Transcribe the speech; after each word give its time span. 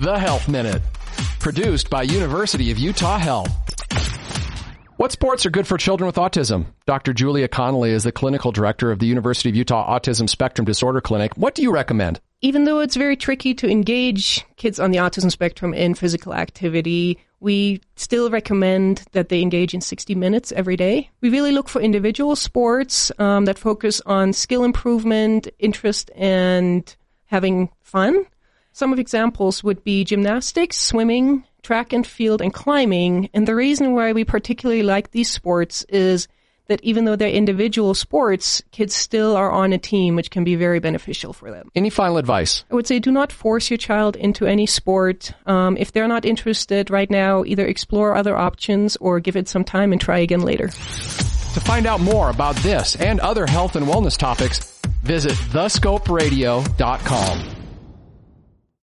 The 0.00 0.18
Health 0.18 0.48
Minute, 0.48 0.80
produced 1.40 1.90
by 1.90 2.04
University 2.04 2.70
of 2.70 2.78
Utah 2.78 3.18
Health. 3.18 3.50
What 4.96 5.12
sports 5.12 5.44
are 5.44 5.50
good 5.50 5.66
for 5.66 5.76
children 5.76 6.06
with 6.06 6.16
autism? 6.16 6.68
Dr. 6.86 7.12
Julia 7.12 7.48
Connelly 7.48 7.90
is 7.90 8.04
the 8.04 8.10
clinical 8.10 8.50
director 8.50 8.90
of 8.90 8.98
the 8.98 9.04
University 9.04 9.50
of 9.50 9.56
Utah 9.56 9.94
Autism 9.94 10.26
Spectrum 10.26 10.64
Disorder 10.64 11.02
Clinic. 11.02 11.36
What 11.36 11.54
do 11.54 11.60
you 11.60 11.70
recommend? 11.70 12.18
Even 12.40 12.64
though 12.64 12.80
it's 12.80 12.96
very 12.96 13.14
tricky 13.14 13.52
to 13.52 13.68
engage 13.68 14.42
kids 14.56 14.80
on 14.80 14.90
the 14.90 14.96
autism 14.96 15.30
spectrum 15.30 15.74
in 15.74 15.92
physical 15.92 16.32
activity, 16.32 17.18
we 17.40 17.82
still 17.96 18.30
recommend 18.30 19.04
that 19.12 19.28
they 19.28 19.42
engage 19.42 19.74
in 19.74 19.82
60 19.82 20.14
minutes 20.14 20.50
every 20.52 20.78
day. 20.78 21.10
We 21.20 21.28
really 21.28 21.52
look 21.52 21.68
for 21.68 21.82
individual 21.82 22.36
sports 22.36 23.12
um, 23.18 23.44
that 23.44 23.58
focus 23.58 24.00
on 24.06 24.32
skill 24.32 24.64
improvement, 24.64 25.48
interest, 25.58 26.10
and 26.16 26.96
having 27.26 27.68
fun. 27.82 28.24
Some 28.80 28.94
of 28.94 28.98
examples 28.98 29.62
would 29.62 29.84
be 29.84 30.04
gymnastics, 30.04 30.80
swimming, 30.80 31.44
track 31.62 31.92
and 31.92 32.06
field, 32.06 32.40
and 32.40 32.50
climbing. 32.50 33.28
And 33.34 33.46
the 33.46 33.54
reason 33.54 33.92
why 33.92 34.14
we 34.14 34.24
particularly 34.24 34.82
like 34.82 35.10
these 35.10 35.30
sports 35.30 35.84
is 35.90 36.28
that 36.68 36.82
even 36.82 37.04
though 37.04 37.14
they're 37.14 37.28
individual 37.28 37.92
sports, 37.92 38.62
kids 38.70 38.94
still 38.94 39.36
are 39.36 39.50
on 39.50 39.74
a 39.74 39.78
team, 39.78 40.16
which 40.16 40.30
can 40.30 40.44
be 40.44 40.54
very 40.54 40.78
beneficial 40.78 41.34
for 41.34 41.50
them. 41.50 41.70
Any 41.74 41.90
final 41.90 42.16
advice? 42.16 42.64
I 42.70 42.74
would 42.74 42.86
say 42.86 42.98
do 42.98 43.12
not 43.12 43.32
force 43.32 43.68
your 43.68 43.76
child 43.76 44.16
into 44.16 44.46
any 44.46 44.64
sport. 44.64 45.34
Um, 45.44 45.76
if 45.76 45.92
they're 45.92 46.08
not 46.08 46.24
interested 46.24 46.88
right 46.88 47.10
now, 47.10 47.44
either 47.44 47.66
explore 47.66 48.16
other 48.16 48.34
options 48.34 48.96
or 48.96 49.20
give 49.20 49.36
it 49.36 49.46
some 49.46 49.62
time 49.62 49.92
and 49.92 50.00
try 50.00 50.20
again 50.20 50.40
later. 50.40 50.68
To 50.68 51.60
find 51.60 51.84
out 51.84 52.00
more 52.00 52.30
about 52.30 52.56
this 52.56 52.96
and 52.96 53.20
other 53.20 53.46
health 53.46 53.76
and 53.76 53.84
wellness 53.84 54.16
topics, 54.16 54.80
visit 55.02 55.34
thescoperadio.com. 55.52 57.59